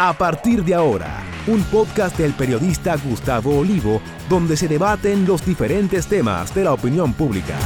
[0.00, 6.06] A partir de ahora, un podcast del periodista Gustavo Olivo, donde se debaten los diferentes
[6.06, 7.58] temas de la opinión pública.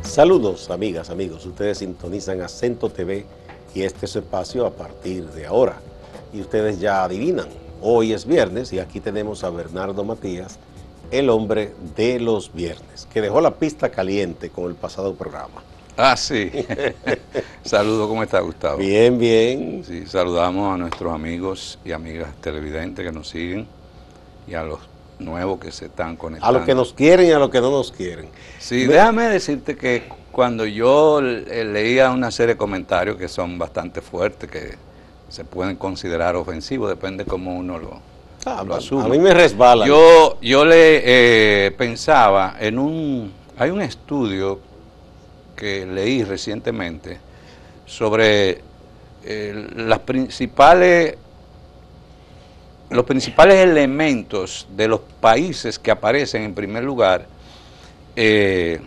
[0.00, 1.44] Saludos amigas, amigos.
[1.44, 3.26] Ustedes sintonizan Acento TV
[3.74, 5.78] y este es su espacio a partir de ahora.
[6.32, 7.48] Y ustedes ya adivinan,
[7.80, 10.58] hoy es viernes y aquí tenemos a Bernardo Matías,
[11.10, 15.62] el hombre de los viernes, que dejó la pista caliente con el pasado programa.
[15.96, 16.50] Ah, sí.
[17.64, 18.78] Saludos, ¿cómo está Gustavo?
[18.78, 19.82] Bien, bien.
[19.86, 23.66] Sí, saludamos a nuestros amigos y amigas televidentes que nos siguen
[24.46, 24.80] y a los
[25.18, 26.54] nuevos que se están conectando.
[26.54, 28.28] A los que nos quieren y a los que no nos quieren.
[28.58, 34.50] Sí, déjame decirte que cuando yo leía una serie de comentarios que son bastante fuertes,
[34.50, 34.74] que
[35.28, 38.00] se pueden considerar ofensivos, depende cómo uno lo,
[38.46, 39.08] Ah, lo a asume.
[39.08, 39.86] mí me resbala.
[39.86, 41.02] Yo, yo le
[41.66, 43.32] eh, pensaba en un...
[43.58, 44.60] Hay un estudio
[45.56, 47.18] que leí recientemente
[47.86, 48.60] sobre
[49.24, 51.16] eh, las principales
[52.88, 57.26] los principales elementos de los países que aparecen en primer lugar
[58.14, 58.80] eh,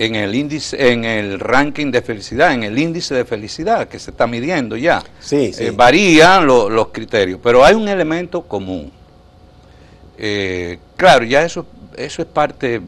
[0.00, 4.12] en el índice, en el ranking de felicidad, en el índice de felicidad que se
[4.12, 5.02] está midiendo ya.
[5.20, 5.64] Sí, sí.
[5.66, 8.90] Eh, varían lo- los criterios, pero hay un elemento común.
[10.16, 12.80] Eh, claro, ya eso, eso es parte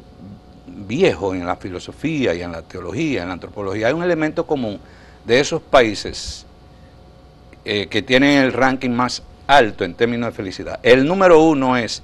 [0.66, 3.88] viejo en la filosofía y en la teología, en la antropología.
[3.88, 4.80] Hay un elemento común
[5.26, 6.46] de esos países
[7.66, 10.80] eh, que tienen el ranking más alto en términos de felicidad.
[10.82, 12.02] El número uno es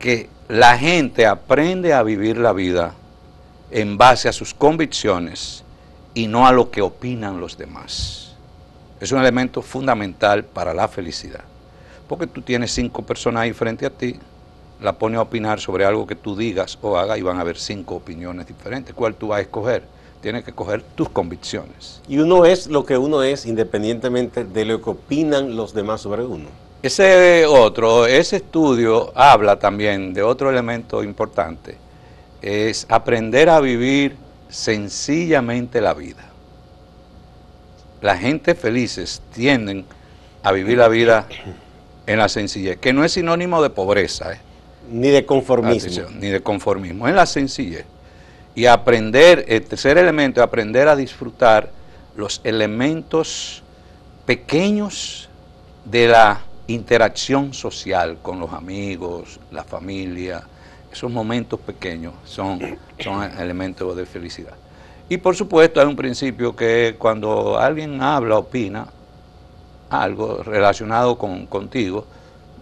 [0.00, 2.94] que la gente aprende a vivir la vida
[3.72, 5.64] en base a sus convicciones
[6.14, 8.34] y no a lo que opinan los demás.
[9.00, 11.40] Es un elemento fundamental para la felicidad.
[12.06, 14.16] Porque tú tienes cinco personas ahí frente a ti,
[14.80, 17.56] la pones a opinar sobre algo que tú digas o hagas y van a haber
[17.56, 18.94] cinco opiniones diferentes.
[18.94, 19.82] ¿Cuál tú vas a escoger?
[20.20, 22.00] Tienes que escoger tus convicciones.
[22.08, 26.22] Y uno es lo que uno es independientemente de lo que opinan los demás sobre
[26.24, 26.46] uno.
[26.82, 31.78] Ese otro, ese estudio habla también de otro elemento importante,
[32.42, 34.16] es aprender a vivir
[34.48, 36.24] sencillamente la vida.
[38.00, 39.86] La gente felices tienden
[40.42, 41.28] a vivir la vida
[42.06, 44.40] en la sencillez, que no es sinónimo de pobreza, ¿eh?
[44.90, 45.90] Ni de conformismo.
[45.90, 47.86] Atención, ni de conformismo, en la sencillez.
[48.56, 51.70] Y aprender, el tercer elemento es aprender a disfrutar
[52.16, 53.62] los elementos
[54.26, 55.28] pequeños
[55.84, 60.42] de la interacción social con los amigos, la familia.
[60.92, 62.60] Esos momentos pequeños son,
[62.98, 64.54] son elementos de felicidad.
[65.08, 68.86] Y por supuesto hay un principio que cuando alguien habla, opina
[69.90, 72.04] algo relacionado con, contigo,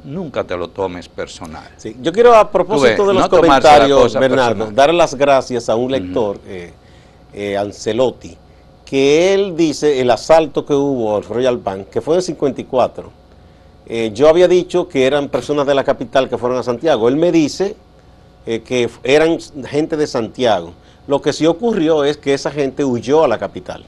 [0.04, 1.69] nunca te lo tomes personal.
[1.76, 4.74] Sí, Yo quiero a propósito ves, de los no tomarse la comentarios, Bernardo, personal.
[4.74, 6.72] dar las gracias a un lector, eh,
[7.32, 8.36] eh, Ancelotti,
[8.84, 13.10] que él dice el asalto que hubo al Royal Bank, que fue en 54.
[13.86, 17.08] Eh, yo había dicho que eran personas de la capital que fueron a Santiago.
[17.08, 17.76] Él me dice
[18.50, 19.38] eh, que eran
[19.69, 20.72] gente de Santiago.
[21.06, 23.84] Lo que sí ocurrió es que esa gente huyó a la capital.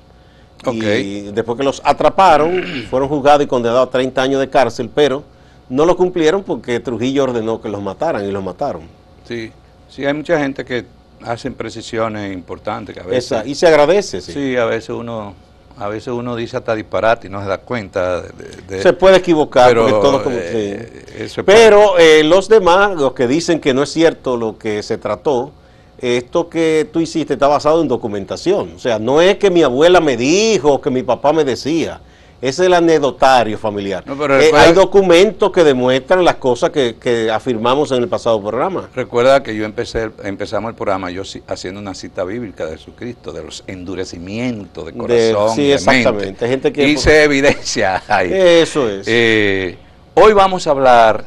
[0.70, 5.24] Y después que los atraparon, fueron juzgados y condenados a 30 años de cárcel, pero
[5.68, 8.82] no lo cumplieron porque Trujillo ordenó que los mataran y los mataron.
[9.26, 9.50] Sí,
[9.88, 10.84] sí, hay mucha gente que
[11.24, 13.32] hacen precisiones importantes que a veces...
[13.32, 14.32] Esa- y se agradece, sí.
[14.32, 14.56] sí.
[14.56, 15.34] a veces uno
[15.78, 18.22] a veces uno dice hasta disparate y no se da cuenta
[18.68, 18.82] de...
[18.82, 21.42] Se puede equivocar, pero, todo como- eh, sí.
[21.44, 25.52] Pero eh, los demás, los que dicen que no es cierto lo que se trató,
[25.98, 28.72] esto que tú hiciste está basado en documentación.
[28.74, 32.00] O sea, no es que mi abuela me dijo o que mi papá me decía.
[32.42, 34.02] Es el anecdotario familiar.
[34.04, 38.42] No, pero Eh, hay documentos que demuestran las cosas que, que afirmamos en el pasado
[38.42, 38.90] programa.
[38.96, 43.44] Recuerda que yo empecé, empezamos el programa yo haciendo una cita bíblica de Jesucristo, de
[43.44, 45.54] los endurecimientos de De- corazón.
[45.54, 46.24] sí, de exactamente.
[46.26, 46.48] mente.
[46.48, 48.30] Gente que- Hice evidencia ahí.
[48.32, 49.06] Eso es.
[49.08, 49.78] Eh,
[50.14, 51.24] hoy vamos a hablar,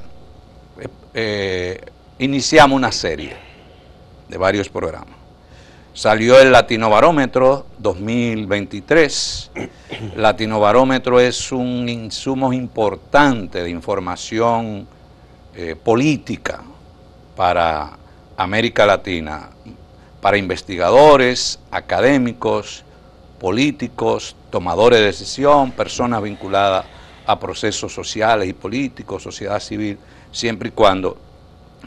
[1.14, 1.80] eh,
[2.20, 3.38] iniciamos una serie
[4.28, 5.16] de varios programas.
[5.94, 9.50] Salió el Latino Barómetro 2023.
[10.16, 14.88] Latino Barómetro es un insumo importante de información
[15.56, 16.64] eh, política
[17.36, 17.98] para
[18.38, 19.50] América Latina,
[20.22, 22.84] para investigadores, académicos,
[23.40, 26.86] políticos, tomadores de decisión, personas vinculadas
[27.26, 29.98] a procesos sociales y políticos, sociedad civil,
[30.32, 31.18] siempre y cuando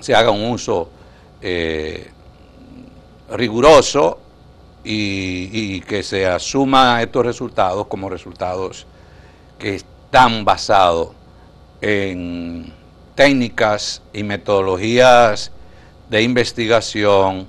[0.00, 0.90] se haga un uso
[1.40, 2.10] eh,
[3.30, 4.20] riguroso
[4.90, 8.86] y, que se asuma estos resultados como resultados
[9.58, 11.10] que están basados
[11.82, 12.72] en
[13.14, 15.52] técnicas y metodologías
[16.08, 17.46] de investigación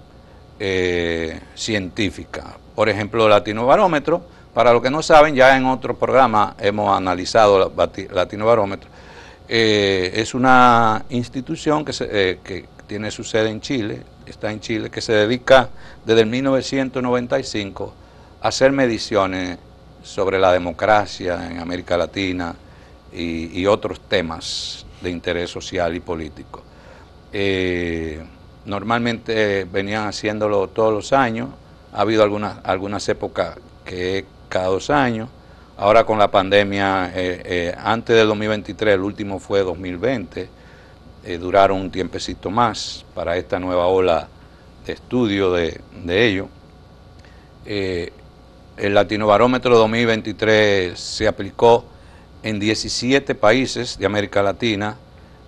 [0.60, 2.58] eh, científica.
[2.76, 4.22] Por ejemplo, el Latino Barómetro,
[4.54, 8.90] para los que no saben, ya en otro programa hemos analizado el Latino Barómetro.
[9.48, 14.90] Eh, es una institución que, eh, que tiene su sede en Chile, está en Chile,
[14.90, 15.70] que se dedica
[16.06, 17.94] desde el 1995
[18.42, 19.58] a hacer mediciones
[20.04, 22.56] sobre la democracia en América Latina
[23.12, 26.64] y, otros temas de interés social y político.
[27.34, 28.22] Eh,
[28.66, 31.50] normalmente venían haciéndolo todos los años,
[31.94, 35.30] ha habido algunas, algunas épocas que cada dos años,
[35.78, 40.50] ahora con la pandemia, eh, eh, antes del 2023, el último fue 2020,
[41.38, 44.28] duraron un tiempecito más para esta nueva ola
[44.86, 46.48] de estudio de, de ello.
[48.80, 51.84] El Latino Barómetro 2023 se aplicó
[52.44, 54.96] en 17 países de América Latina,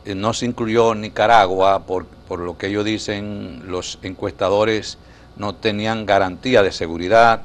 [0.04, 2.06] eh, no se incluyó Nicaragua, por,
[2.40, 4.98] lo que ellos dicen, los encuestadores
[5.38, 7.44] no tenían garantía de seguridad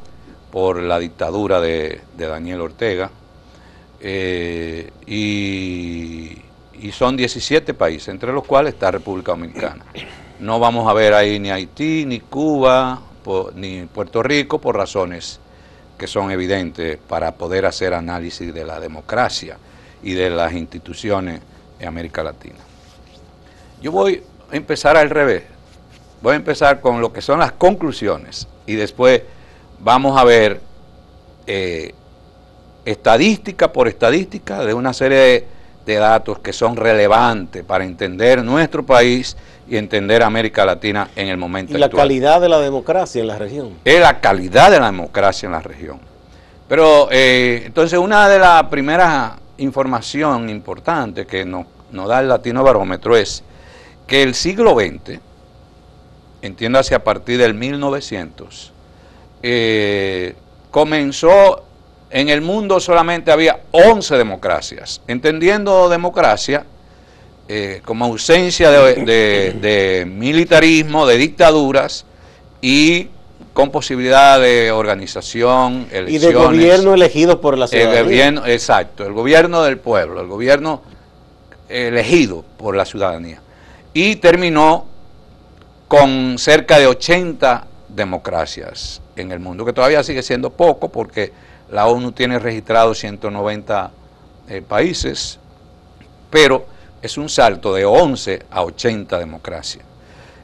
[0.51, 3.11] por la dictadura de, Daniel Ortega.
[4.01, 6.39] Eh, y,
[6.93, 9.85] son 17 países, entre los cuales está República Dominicana.
[10.41, 13.01] No vamos a ver ahí ni Haití, ni Cuba,
[13.55, 15.41] ni Puerto Rico, por razones
[15.99, 19.57] que son evidentes para poder hacer análisis de la democracia
[20.03, 21.41] y de las instituciones
[21.79, 22.59] en América Latina.
[23.81, 25.45] Yo voy a empezar al revés.
[26.23, 29.23] Voy a empezar con lo que son las conclusiones y después
[29.81, 30.61] vamos a ver
[31.47, 31.95] eh,
[32.85, 35.47] estadística por estadística de una serie de,
[35.87, 39.37] de datos que son relevantes para entender nuestro país
[39.69, 41.73] y entender América Latina en el momento.
[41.75, 43.75] Y la calidad de la democracia en la región.
[43.85, 46.01] Es la calidad de la democracia en la región.
[46.69, 53.17] Pero eh, entonces una de las primeras información importante que nos, da el Latino Barómetro
[53.17, 53.43] es
[54.07, 55.21] que el siglo XX,
[56.43, 58.73] entiéndase a partir del 1900,
[59.43, 60.35] eh,
[60.71, 61.66] comenzó
[62.17, 65.03] en el mundo solamente había 11 democracias.
[65.07, 66.65] Entendiendo democracia,
[67.47, 72.07] eh, como ausencia de, militarismo, de dictaduras
[72.63, 73.09] y
[73.53, 76.15] con posibilidad de organización, elecciones.
[76.15, 78.01] Y de gobierno elegido por la ciudadanía.
[78.01, 80.81] El gobierno, exacto, el gobierno del pueblo, el gobierno
[81.69, 83.43] elegido por la ciudadanía.
[83.93, 84.87] Y terminó
[85.87, 91.87] con cerca de 80 democracias en el mundo, que todavía sigue siendo poco porque la
[91.87, 93.91] ONU tiene registrado 190
[94.49, 95.39] eh, países,
[96.31, 96.67] pero
[97.03, 99.85] es un salto de 11 a 80 democracias.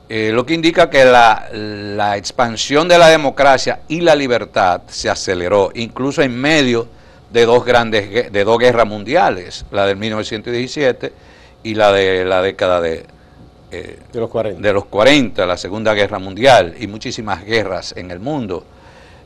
[0.09, 5.71] Eh, lo que indica que la, expansión de la democracia y la libertad se aceleró,
[5.75, 6.87] incluso en medio
[7.33, 11.13] de dos grandes de dos guerras mundiales, la del 1917
[11.63, 13.07] y la de la década de,
[13.71, 14.61] eh, de, los 40.
[14.61, 18.67] de los 40, la Segunda Guerra Mundial y muchísimas guerras en el mundo.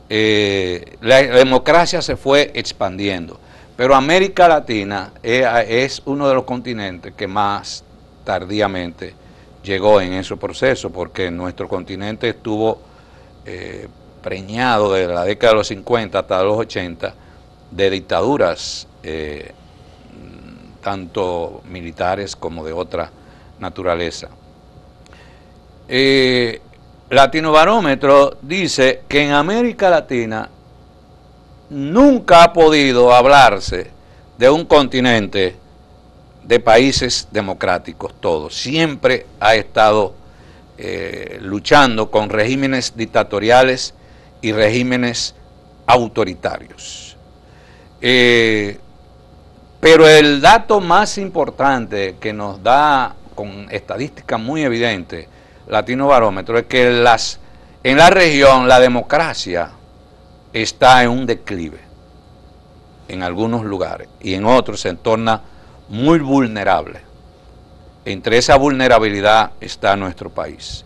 [0.09, 3.41] Eh, la democracia se fue expandiendo.
[3.77, 7.85] Pero América Latina es uno de los continentes que más
[8.25, 9.15] tardíamente
[9.67, 12.81] llegó en ese proceso, porque nuestro continente estuvo
[13.45, 13.89] eh,
[14.23, 17.15] preñado desde la década de los 50 hasta los 80
[17.71, 19.53] de dictaduras, eh,
[20.83, 23.11] tanto militares como de otra
[23.59, 24.29] naturaleza.
[27.09, 30.49] Latino Barómetro dice que en América Latina
[31.71, 33.93] nunca ha podido hablarse
[34.37, 35.55] de un continente
[36.43, 38.57] de países democráticos, todos.
[38.57, 40.15] Siempre ha estado
[40.79, 43.95] eh, luchando con regímenes dictatoriales
[44.43, 45.37] y regímenes
[45.87, 47.17] autoritarios.
[48.01, 48.79] Eh,
[49.79, 55.29] pero el dato más importante que nos da con estadísticas muy evidentes
[55.69, 57.41] Latino Barómetro es que las,
[57.83, 59.71] en la región la democracia
[60.53, 61.81] está en un declive
[63.09, 65.43] en algunos lugares y en otros se torna
[65.89, 67.01] muy vulnerable.
[68.05, 70.85] Entre esa vulnerabilidad está nuestro país.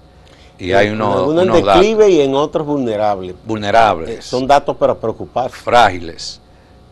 [0.59, 3.35] Y hay unos, en unos declive y en otros vulnerables.
[3.45, 4.11] Vulnerables.
[4.11, 5.51] Eh, son datos para preocupar.
[5.51, 6.41] Frágiles.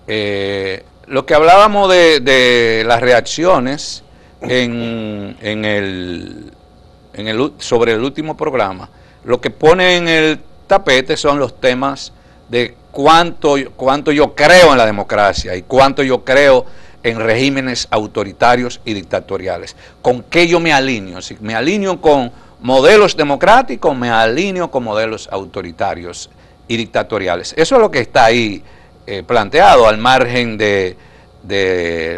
[0.07, 4.03] Eh, lo que hablábamos de, las reacciones
[4.41, 6.53] en, en, el,
[7.59, 8.89] sobre el último programa,
[9.25, 12.13] lo que pone en el tapete son los temas
[12.49, 16.65] de cuánto, cuánto yo creo en la democracia y cuánto yo creo
[17.03, 19.77] en regímenes autoritarios y dictatoriales.
[20.03, 21.23] ¿Con qué yo me alineo?
[21.23, 26.31] Si me alineo con modelos democráticos, me alineo con modelos autoritarios
[26.67, 27.55] y dictatoriales.
[27.57, 28.63] Eso es lo que está ahí
[29.07, 30.97] eh, planteado al margen de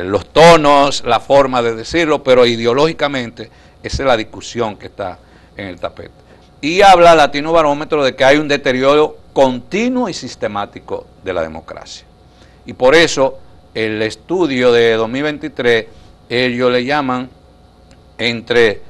[0.05, 3.51] los tonos, la forma de decirlo, pero ideológicamente
[3.83, 5.19] esa es la discusión que está
[5.57, 6.11] en el tapete.
[6.61, 12.05] Y habla Latino Barómetro de que hay un deterioro continuo y sistemático de la democracia.
[12.67, 13.39] Y por eso
[13.75, 15.87] el estudio de 2023,
[16.29, 17.31] ellos le llaman
[18.19, 18.83] entre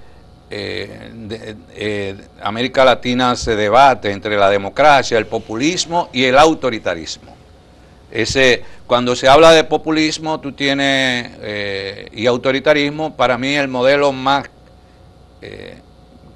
[0.52, 7.36] eh, eh, América Latina se debate entre la democracia, el populismo y el autoritarismo.
[8.10, 14.10] Ese, cuando se habla de populismo, tú tienes eh, y autoritarismo, para mí el modelo
[14.10, 14.50] más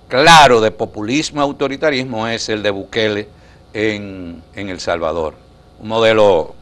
[0.09, 3.29] claro de populismo autoritarismo es el de Bukele
[3.73, 5.35] en, El Salvador.
[5.81, 6.55] Un modelo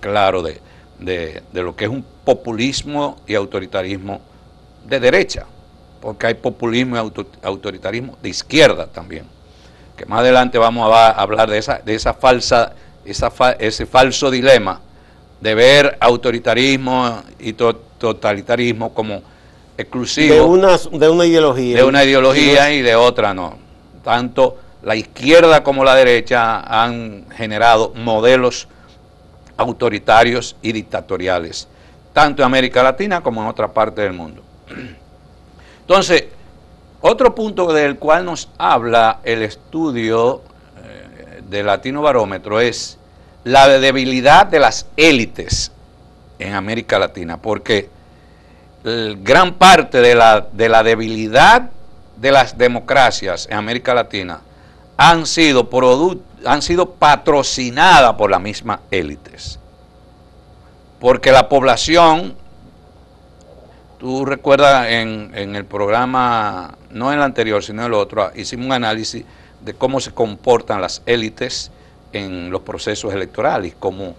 [0.00, 0.60] claro de,
[0.98, 4.20] de lo que es un populismo y autoritarismo
[4.86, 5.46] de derecha
[6.06, 7.00] porque hay populismo y
[7.42, 9.26] autoritarismo de izquierda también.
[9.96, 12.74] Que más adelante vamos a hablar de esa, de esa falsa,
[13.04, 14.80] esa ese falso dilema
[15.40, 19.20] de ver autoritarismo y totalitarismo como
[19.76, 20.34] exclusivo.
[20.34, 21.76] De una, de una ideología.
[21.76, 23.58] De una ideología y de otra no.
[24.02, 28.68] Tanto la izquierda como la derecha han generado modelos
[29.56, 31.66] autoritarios y dictatoriales,
[32.12, 34.42] tanto en América Latina como en otra parte del mundo.
[35.80, 36.26] Entonces,
[37.00, 40.42] otro punto del cual nos habla el estudio
[40.84, 42.98] eh, de Latino Barómetro es
[43.44, 45.72] la debilidad de las élites
[46.38, 47.88] en América Latina, porque
[49.22, 51.70] gran parte de la, de la debilidad
[52.16, 54.40] de las democracias en América Latina
[54.96, 55.68] han sido,
[56.44, 59.58] han sido patrocinadas por las mismas élites.
[60.98, 62.34] Porque la población
[63.98, 68.72] Tú recuerdas en, el programa, no en el anterior, sino en el otro, hicimos un
[68.72, 69.24] análisis
[69.62, 71.70] de cómo se comportan las élites
[72.12, 74.14] en los procesos electorales, cómo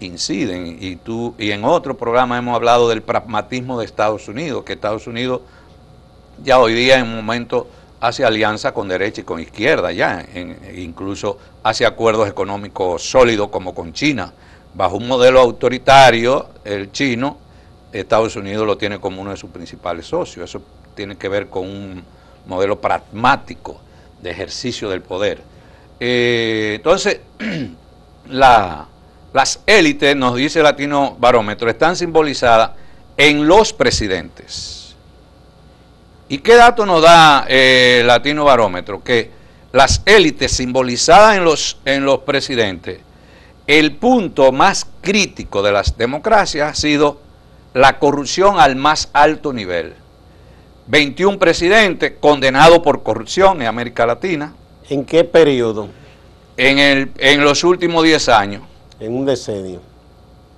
[0.00, 0.78] inciden.
[0.80, 5.06] Y, tú, y en otro programa hemos hablado del pragmatismo de Estados Unidos, que Estados
[5.06, 5.42] Unidos
[6.42, 7.68] ya hoy día en un momento
[8.00, 10.24] hace alianza con derecha y con izquierda, ya,
[10.76, 14.32] incluso hace acuerdos económicos sólidos como con China,
[14.74, 17.38] bajo un modelo autoritario, el chino,
[17.92, 20.50] Estados Unidos lo tiene como uno de sus principales socios.
[20.50, 20.62] Eso
[20.94, 22.04] tiene que ver con un
[22.46, 23.80] modelo pragmático
[24.20, 25.40] de ejercicio del poder.
[26.00, 27.20] Eh, entonces,
[29.32, 32.70] las élites, nos dice Latino Barómetro, están simbolizadas
[33.16, 34.96] en los presidentes.
[36.28, 39.02] ¿Y qué dato nos da eh, Latino Barómetro?
[39.02, 39.30] Que
[39.72, 43.00] las élites simbolizadas en los, en los presidentes,
[43.66, 47.20] el punto más crítico de las democracias ha sido
[47.74, 49.94] la corrupción al más alto nivel.
[50.86, 54.54] 21 presidentes condenados por corrupción en América Latina.
[54.88, 55.88] ¿En qué periodo?
[56.56, 58.62] En, el, en los últimos 10 años.
[59.00, 59.80] En un decenio.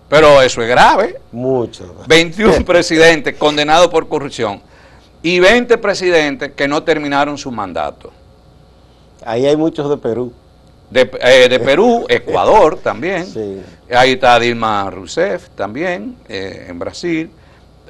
[0.08, 1.20] Pero eso es grave.
[1.30, 1.94] Mucho.
[2.06, 4.60] 21 presidentes condenados por corrupción
[5.22, 8.10] y 20 presidentes que no terminaron su mandato.
[9.24, 10.32] Ahí hay muchos de Perú.
[10.90, 13.26] De, eh, de Perú, Ecuador también.
[13.92, 17.30] Ahí está Dilma Rousseff también, eh, en Brasil.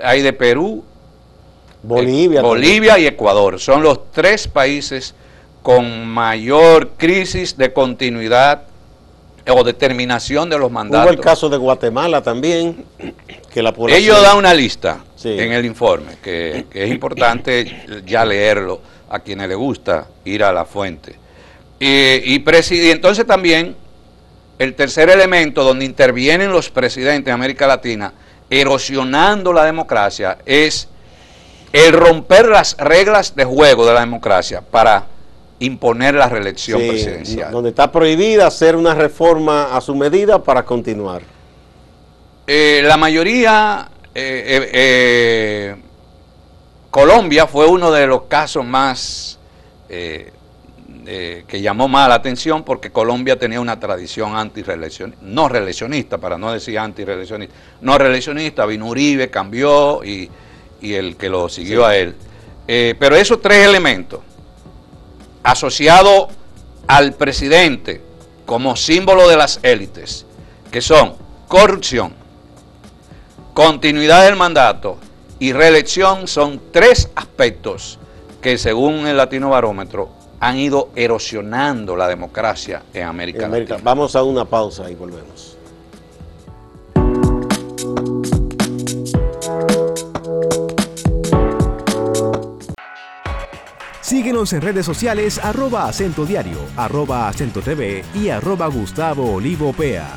[0.03, 0.85] Hay de Perú,
[1.83, 2.41] Bolivia.
[2.41, 3.59] Eh, Bolivia y Ecuador.
[3.59, 5.15] Son los tres países
[5.63, 8.65] con mayor crisis de continuidad
[9.49, 11.07] o determinación de los mandatos.
[11.07, 12.85] Hubo el caso de Guatemala también,
[13.53, 14.03] que la población...
[14.03, 18.81] Ellos dan una lista en el informe, que, que es importante ya leerlo
[19.11, 21.17] a quienes les gusta ir a la fuente.
[21.79, 23.75] Y, y, entonces también
[24.59, 28.13] el tercer elemento donde intervienen los presidentes de América Latina
[28.51, 30.89] erosionando la democracia es
[31.73, 35.07] el romper las reglas de juego de la democracia para
[35.61, 37.53] imponer la reelección presidencial.
[37.53, 41.23] Donde está prohibida hacer una reforma a su medida para continuar.
[42.47, 45.77] Eh, la mayoría, eh, eh,
[46.91, 49.39] Colombia fue uno de los casos más
[49.87, 56.53] que llamó más la atención porque Colombia tenía una tradición antireeleccionista, no reeleccionista, para no
[56.53, 60.31] decir antireeleccionista, no reeleccionista, vino Uribe, cambió y,
[60.81, 62.15] el que lo siguió a él.
[62.67, 64.21] Pero esos tres elementos,
[65.43, 66.29] asociados
[66.87, 68.03] al presidente
[68.47, 70.27] como símbolo de las élites,
[70.71, 71.15] que son
[71.49, 72.15] corrupción,
[73.55, 74.99] continuidad del mandato
[75.39, 77.99] y reelección, son tres aspectos
[78.41, 83.79] que según el Latino Barómetro han ido erosionando la democracia en América, Latina.
[83.83, 85.57] Vamos a una pausa y volvemos.
[94.21, 100.11] Síguenos en redes sociales arroba acento diario, arroba acento TV y arroba Gustavo Olivo Pea.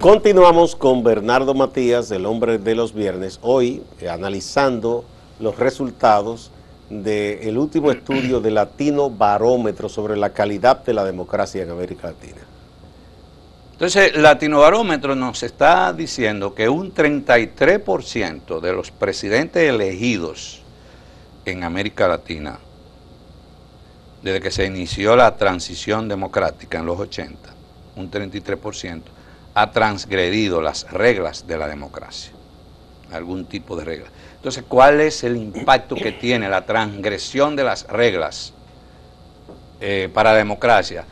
[0.00, 5.04] Continuamos con Bernardo Matías, el hombre de los viernes, hoy analizando
[5.38, 6.52] los resultados
[6.88, 12.55] del último estudio de Latino Barómetro sobre la calidad de la democracia en América Latina.
[13.76, 20.62] Entonces, Latino Barómetro nos está diciendo que un 33% de los presidentes elegidos
[21.44, 22.58] en América Latina,
[24.22, 27.50] desde que se inició la transición democrática en los 80,
[27.96, 29.02] un 33%,
[29.52, 32.32] ha transgredido las reglas de la democracia,
[33.12, 34.06] algún tipo de regla.
[34.36, 38.54] Entonces, ¿cuál es el impacto que tiene la transgresión de las reglas
[39.82, 41.04] eh, para la democracia?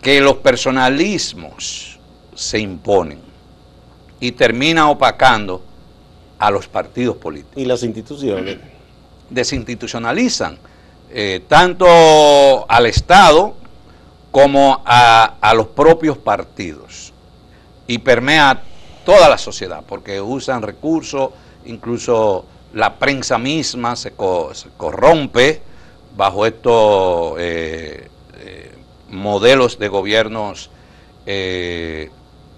[0.00, 1.91] Que los personalismos
[2.34, 3.20] se imponen
[4.20, 5.62] y termina opacando
[6.38, 7.56] a los partidos políticos.
[7.56, 8.58] Y las instituciones.
[9.30, 10.58] Desinstitucionalizan
[11.10, 11.86] eh, tanto
[12.68, 13.54] al Estado
[14.30, 17.12] como a, a, los propios partidos
[17.86, 18.62] y permea
[19.04, 21.30] toda la sociedad porque usan recursos,
[21.64, 24.12] incluso la prensa misma se,
[24.52, 25.62] se corrompe
[26.16, 28.08] bajo estos eh,
[28.38, 28.72] eh,
[29.10, 30.70] modelos de gobiernos
[31.26, 32.10] eh,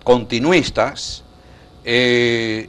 [0.04, 1.24] continuistas.
[1.84, 2.68] Eh,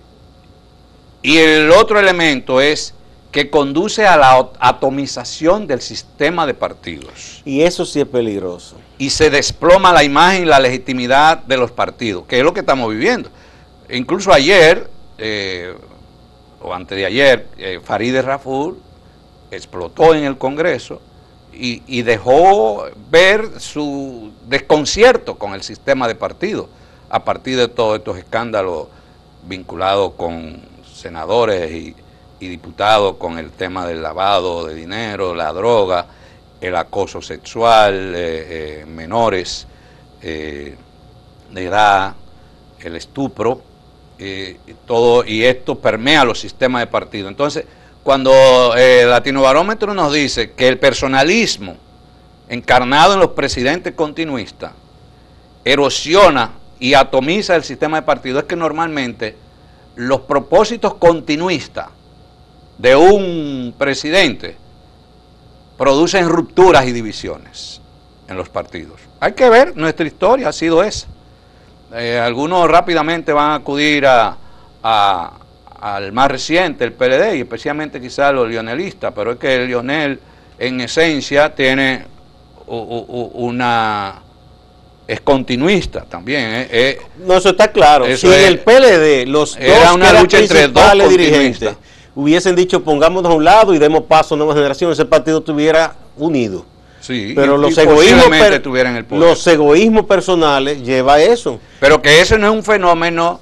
[1.21, 2.93] y el otro elemento es
[3.31, 7.41] que conduce a la atomización del sistema de partidos.
[7.43, 8.77] Y eso sí es peligroso.
[8.97, 12.61] Y se desploma la imagen y la legitimidad de los partidos, que es lo que
[12.61, 13.29] estamos viviendo.
[13.89, 15.75] Incluso ayer, eh,
[16.61, 18.79] o antes de ayer, eh, Farideh Raful
[19.51, 21.01] explotó en el Congreso
[21.53, 26.67] y, y, dejó ver su desconcierto con el sistema de partidos
[27.09, 28.87] a partir de todos estos escándalos
[29.43, 30.61] vinculados con
[30.93, 31.95] senadores y,
[32.39, 36.05] diputados con el tema del lavado de dinero, la droga,
[36.61, 39.65] el acoso sexual, eh, eh, menores
[40.21, 40.75] eh,
[41.49, 42.13] de edad,
[42.81, 43.63] el estupro,
[44.85, 47.29] todo, y esto permea los sistemas de partido.
[47.29, 47.65] Entonces,
[48.03, 51.77] cuando el Latino Barómetro nos dice que el personalismo
[52.47, 54.73] encarnado en los presidentes continuistas
[55.63, 59.35] erosiona y atomiza el sistema de partido es que normalmente
[59.95, 61.87] los propósitos continuistas
[62.77, 64.57] de un presidente
[65.77, 67.81] producen rupturas y divisiones
[68.27, 68.99] en los partidos.
[69.19, 71.07] Hay que ver, nuestra historia ha sido esa.
[71.93, 74.37] Eh, algunos rápidamente van a acudir a,
[75.79, 80.19] al más reciente, el PLD, y especialmente quizás los lionelistas, pero es que el Lionel
[80.57, 82.05] en esencia tiene
[82.67, 84.24] una
[85.07, 86.41] es continuista también.
[86.43, 87.01] Eh, eh.
[87.25, 88.05] No, eso está claro.
[88.17, 91.75] si en el PLD los era dos una lucha entre dos dirigentes
[92.15, 95.95] hubiesen dicho pongámonos a un lado y demos paso a nueva generación, ese partido estuviera
[96.17, 96.65] unido.
[97.01, 98.31] Sí, pero los, egoísmos
[99.11, 101.59] los egoísmos personales lleva a eso.
[101.79, 103.39] Pero que eso no es un fenómeno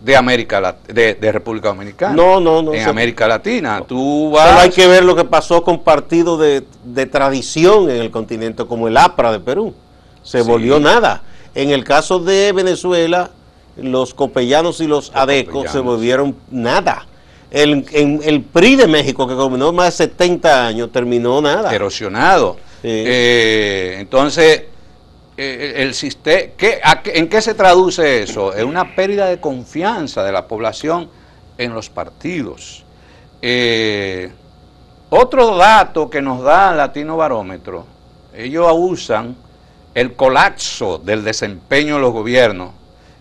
[0.00, 2.14] de América de, de República Dominicana.
[2.14, 2.72] No, no, no.
[2.72, 3.82] En América Latina.
[3.86, 4.48] Tú vas...
[4.48, 8.64] Solo hay que ver lo que pasó con partidos de, de tradición en el continente,
[8.64, 9.74] como el APRA de Perú
[10.26, 11.22] se volvió nada.
[11.54, 13.30] En el caso de Venezuela,
[13.76, 17.06] los copellanos y los, adecos se volvieron nada.
[17.50, 21.74] El, en, el PRI de México, que terminó más de 70 años, terminó nada.
[21.74, 22.56] Erosionado.
[22.82, 24.64] Eh, entonces,
[25.36, 26.52] eh, el sistema,
[27.04, 28.54] ¿en qué se traduce eso?
[28.54, 31.08] En una pérdida de confianza de la población
[31.56, 32.84] en los partidos.
[33.40, 34.30] Eh,
[35.08, 37.86] otro dato que nos da Latino Barómetro,
[38.34, 39.36] ellos usan
[39.96, 42.72] el colapso del desempeño de los gobiernos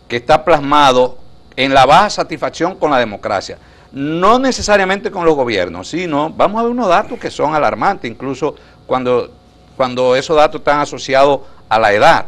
[0.09, 1.17] que está plasmado
[1.55, 3.57] en la baja satisfacción con la democracia.
[3.93, 8.55] No necesariamente con los gobiernos, sino vamos a ver unos datos que son alarmantes, incluso
[8.85, 9.31] cuando,
[9.77, 12.25] cuando esos datos están asociados a la edad,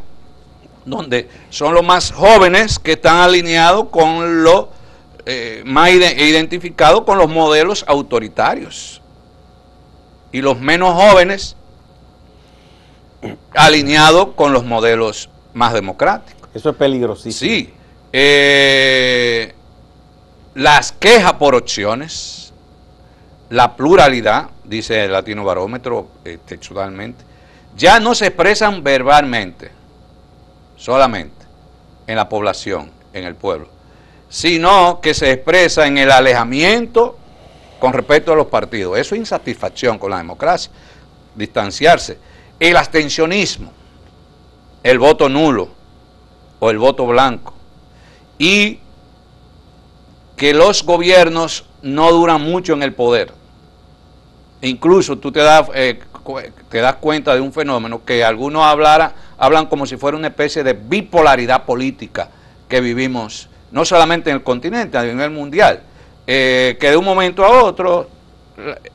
[0.86, 4.68] donde son los más jóvenes que están alineados con los
[5.26, 9.02] eh, más identificados con los modelos autoritarios
[10.32, 11.57] y los menos jóvenes
[13.54, 16.50] alineado con los modelos más democráticos.
[16.54, 17.52] Eso es peligrosísimo.
[17.52, 17.74] Sí.
[18.14, 19.54] Eh,
[20.56, 22.54] las quejas por opciones,
[23.50, 27.24] la pluralidad, dice el Latino Barómetro eh, textualmente,
[27.76, 29.72] ya no se expresan verbalmente,
[30.76, 31.46] solamente
[32.08, 33.70] en la población, en el pueblo,
[34.30, 37.18] sino que se expresa en el alejamiento
[37.80, 38.98] con respecto a los partidos.
[38.98, 40.72] Eso es insatisfacción con la democracia,
[41.36, 42.18] distanciarse
[42.60, 43.72] el abstencionismo,
[44.84, 45.70] el voto nulo
[46.60, 47.54] o el voto blanco
[48.38, 48.80] y
[50.36, 53.34] que los gobiernos no duran mucho en el poder.
[54.62, 56.00] Incluso tú te das, eh,
[56.70, 60.64] te das cuenta de un fenómeno que algunos hablara, hablan como si fuera una especie
[60.64, 62.30] de bipolaridad política
[62.68, 65.82] que vivimos, no solamente en el continente, a nivel mundial,
[66.26, 68.10] eh, que de un momento a otro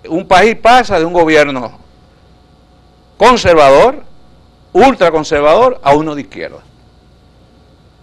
[0.09, 1.79] un país pasa de un gobierno
[3.17, 4.03] conservador,
[4.73, 6.59] ultraconservador, a uno de izquierda.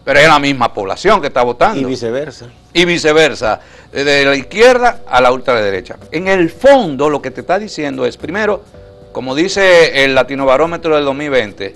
[0.05, 1.81] Pero es la misma población que está votando.
[1.81, 2.47] Y viceversa.
[2.73, 3.59] Y viceversa,
[3.91, 5.97] de la izquierda a la ultraderecha.
[6.11, 8.63] En el fondo lo que te está diciendo es, primero,
[9.11, 11.75] como dice el Latinobarómetro del 2020,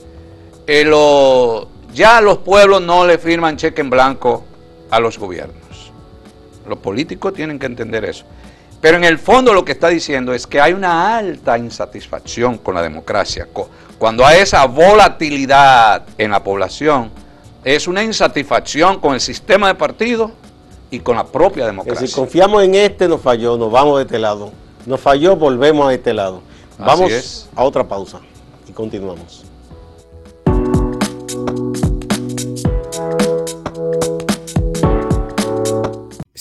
[0.67, 0.91] eh,
[1.93, 4.45] ya los pueblos no le firman cheque en blanco
[4.89, 5.91] a los gobiernos.
[6.67, 8.25] Los políticos tienen que entender eso.
[8.83, 12.75] Pero en el fondo lo que está diciendo es que hay una alta insatisfacción con
[12.75, 13.47] la democracia.
[13.97, 17.09] Cuando hay esa volatilidad en la población,
[17.63, 20.31] es una insatisfacción con el sistema de partido
[20.91, 22.05] y con la propia democracia.
[22.05, 24.51] si confiamos en este, nos falló, nos vamos de este lado.
[24.85, 26.41] Nos falló, volvemos a este lado.
[26.77, 28.19] Vamos a otra pausa
[28.67, 29.45] y continuamos.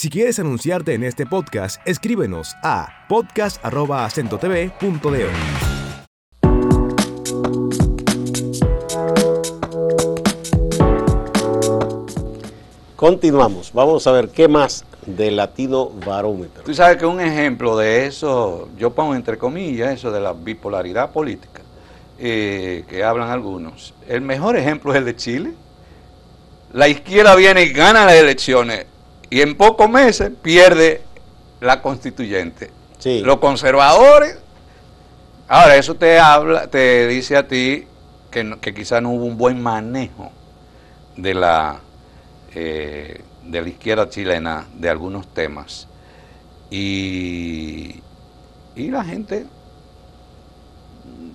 [0.03, 5.29] Si quieres anunciarte en este podcast, escríbenos a podcast.acentotv.de.
[12.97, 13.73] Continuamos.
[13.73, 16.65] Vamos a ver qué más de Latino Barómetro.
[16.65, 21.13] Tú sabes que un ejemplo de eso, yo pongo entre comillas eso de la bipolaridad
[21.13, 21.63] política,
[22.19, 23.95] eh, que hablan algunos.
[24.09, 25.55] El mejor ejemplo es el de Chile.
[26.73, 28.87] La izquierda viene y gana las elecciones
[29.33, 31.01] y en pocos meses pierde
[31.59, 32.71] la constituyente.
[33.23, 34.39] Los conservadores,
[35.49, 37.87] ahora eso te habla, te dice a ti
[38.31, 40.31] que, que quizás no hubo un buen manejo
[41.17, 41.81] de la,
[42.55, 45.89] eh, de la izquierda chilena de algunos temas.
[46.71, 48.03] Y,
[48.77, 49.47] y la gente,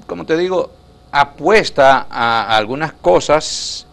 [0.05, 0.69] como te digo,
[1.11, 3.87] apuesta a algunas cosas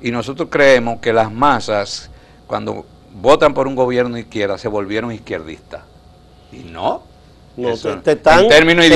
[0.00, 2.08] y nosotros creemos que las masas,
[2.46, 5.82] cuando votan por un gobierno de izquierda se volvieron izquierdistas.
[6.52, 7.08] Y no.
[7.56, 8.86] No, te, están, en términos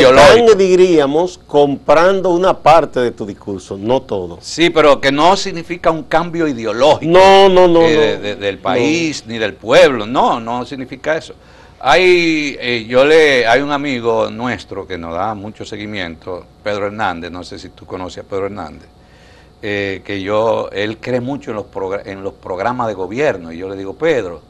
[0.56, 4.38] diríamos, comprando una parte de tu discurso, no todo.
[4.40, 9.38] Sí, pero que no significa un cambio ideológico no, no, no, eh, del país ni
[9.38, 10.06] del pueblo.
[10.06, 11.34] No, no significa eso.
[11.80, 17.30] Hay, eh, yo le, hay un amigo nuestro que nos da mucho seguimiento, Pedro Hernández,
[17.30, 18.88] no sé si tú conoces a Pedro Hernández
[19.66, 21.66] eh, que yo, él cree mucho en los,
[22.04, 23.50] en los programas de gobierno.
[23.50, 24.42] Y yo le digo, Pedro,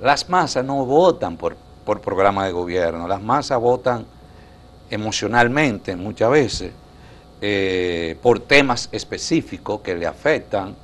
[0.00, 4.06] las masas no votan por, por programas de gobierno, las masas votan
[4.90, 6.70] emocionalmente muchas veces,
[7.40, 10.76] eh, por temas específicos que le afectan,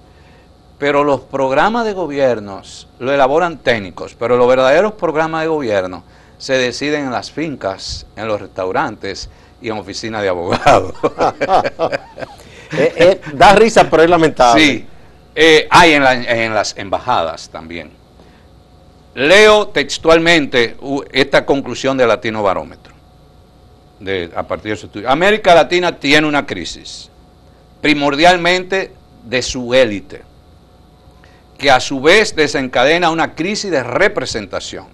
[0.77, 2.63] pero los programas de gobierno
[2.99, 6.03] lo elaboran técnicos, pero los verdaderos programas de gobierno
[6.39, 9.31] se deciden en las fincas, en los restaurantes
[9.63, 10.93] y en oficinas de abogados.
[12.73, 14.63] Eh, eh, da risa, pero es lamentable.
[14.63, 14.87] Sí,
[15.35, 17.91] eh, hay en, las embajadas también.
[19.15, 20.77] Leo textualmente
[21.13, 22.95] esta conclusión de Latino Barómetro,
[24.37, 25.11] a partir de su estudio.
[25.11, 27.11] América Latina tiene una crisis,
[27.81, 28.93] primordialmente
[29.25, 30.23] de su élite,
[31.59, 34.87] que a su vez desencadena una crisis de representación.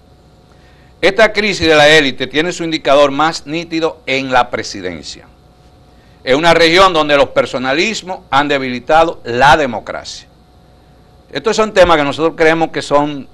[0.99, 5.27] Esta crisis de la élite tiene su indicador más nítido en la presidencia
[6.27, 10.27] es una región donde los personalismos han debilitado la democracia.
[11.31, 13.29] Estos son temas que nosotros creemos que son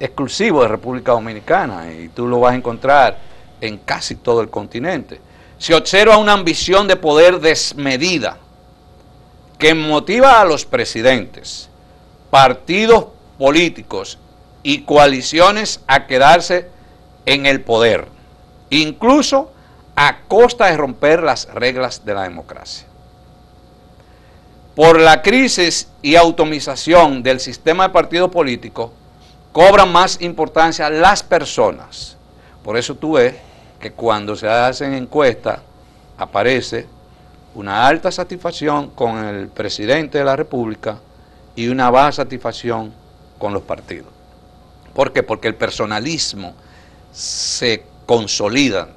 [0.00, 3.18] exclusivos de República Dominicana y tú lo vas a encontrar
[3.60, 5.20] en casi todo el continente.
[5.58, 8.38] Se observa una ambición de poder desmedida
[9.58, 11.68] que motiva a los presidentes,
[12.30, 14.18] partidos políticos
[14.62, 16.70] y coaliciones a quedarse
[17.26, 18.06] en el poder,
[18.70, 19.52] incluso
[19.96, 22.86] a costa de romper las reglas de la democracia.
[24.74, 28.92] Por la crisis y automización del sistema de partido político,
[29.52, 32.16] cobran más importancia las personas.
[32.64, 33.34] Por eso tú ves
[33.78, 35.60] que cuando se hacen encuestas
[36.16, 36.86] aparece
[37.54, 40.98] una alta satisfacción con el presidente de la República
[41.54, 42.94] y una baja satisfacción
[43.38, 44.08] con los partidos.
[44.94, 45.22] ¿Por qué?
[45.22, 46.54] Porque el personalismo
[47.12, 48.88] se consolida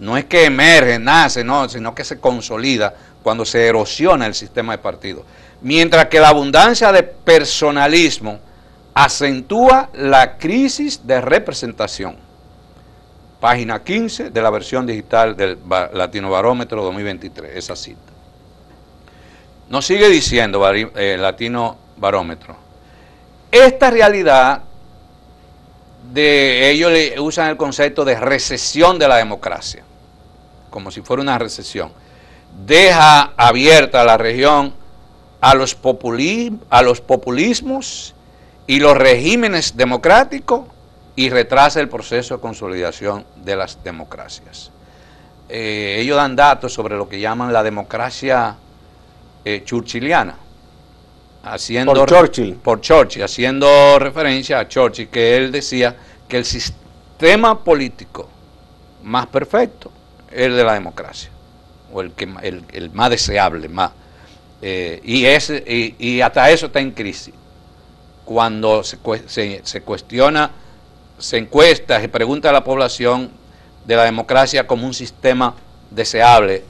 [0.00, 4.72] no es que emerge, nace, no, sino que se consolida cuando se erosiona el sistema
[4.72, 5.24] de partidos.
[5.60, 8.40] Mientras que la abundancia de personalismo
[8.94, 12.16] acentúa la crisis de representación.
[13.40, 15.58] Página 15 de la versión digital del
[15.92, 18.00] Latino Barómetro 2023, esa cita.
[19.68, 22.56] Nos sigue diciendo eh, Latino Barómetro,
[23.50, 24.62] esta realidad
[26.10, 29.84] de ellos usan el concepto de recesión de la democracia
[30.70, 31.92] como si fuera una recesión,
[32.66, 34.72] deja abierta la región
[35.40, 35.76] a los,
[36.70, 38.14] a los populismos
[38.66, 40.62] y los regímenes democráticos
[41.16, 44.70] y retrasa el proceso de consolidación de las democracias.
[45.48, 48.56] Eh, ellos dan datos sobre lo que llaman la democracia
[49.44, 50.36] eh, churchilliana,
[51.42, 52.54] haciendo Por Churchill.
[52.54, 55.96] por Churchill, haciendo referencia a Churchill, que él decía
[56.28, 58.28] que el sistema político
[59.02, 59.90] más perfecto
[60.30, 61.30] el de la democracia,
[61.92, 63.90] o el, que, el, el más deseable, más.
[64.62, 67.34] eh, y, ese, y, y hasta eso está en crisis.
[68.24, 70.50] Cuando se, se, se cuestiona,
[71.18, 73.30] se encuesta, se pregunta a la población
[73.84, 75.54] de la democracia como un sistema
[75.90, 76.62] deseable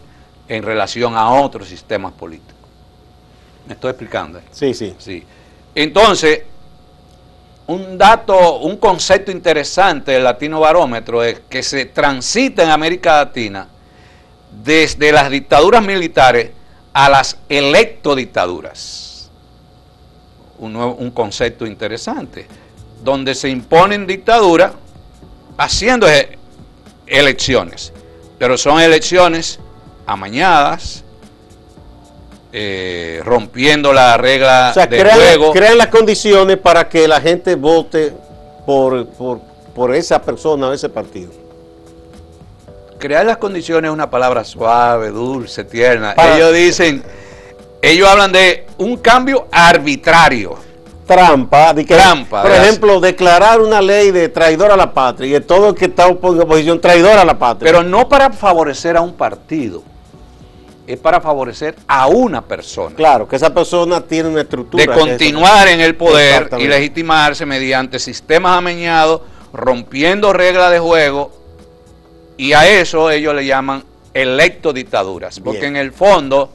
[0.48, 2.54] en relación a otros sistemas políticos.
[3.66, 4.40] ¿Me estoy explicando?
[4.50, 4.94] Sí, sí.
[4.98, 5.22] Sí.
[5.74, 6.42] Entonces,
[7.70, 13.68] un dato, un concepto interesante del Latino Barómetro es que se transita en América Latina
[14.64, 16.50] desde las dictaduras militares
[16.92, 19.30] a las electodictaduras.
[20.58, 22.48] Un, nuevo- un concepto interesante,
[23.04, 24.72] donde se imponen dictaduras
[25.56, 26.08] haciendo
[27.06, 27.92] elecciones,
[28.36, 29.60] pero son elecciones
[30.06, 31.04] amañadas,
[32.52, 35.52] eh, rompiendo la regla O sea, de crean, juego.
[35.52, 38.12] crean las condiciones para que la gente vote
[38.66, 39.40] por, por,
[39.74, 41.30] por esa persona o ese partido.
[42.98, 46.14] Crear las condiciones es una palabra suave, dulce, tierna.
[46.14, 47.02] Para- Ellos dicen,
[47.80, 50.56] ellos hablan de un cambio arbitrario.
[51.06, 55.32] Trampa, de que, Trampa, por ejemplo, declarar una ley de traidor a la patria y
[55.32, 57.72] de todo el que está en oposición traidor a la patria.
[57.72, 59.82] Pero no para favorecer a un partido,
[60.94, 62.94] es para favorecer a una persona.
[62.94, 64.84] claro, que esa persona tiene una estructura.
[64.84, 69.22] de continuar en el poder y legitimarse mediante sistemas amañados,
[69.52, 71.32] rompiendo reglas de juego,
[72.36, 75.76] y a eso ellos le llaman electodictaduras, porque Bien.
[75.76, 76.50] en el fondo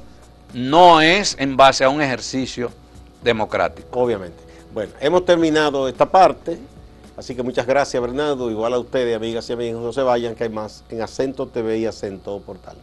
[0.53, 2.71] no es en base a un ejercicio
[3.23, 3.99] democrático.
[3.99, 4.37] Obviamente.
[4.73, 6.57] Bueno, hemos terminado esta parte.
[7.17, 8.51] Así que muchas gracias, Bernardo.
[8.51, 9.81] Igual a ustedes, amigas y amigos.
[9.81, 12.75] No se vayan, que hay más en Acento TV y Acento Portal.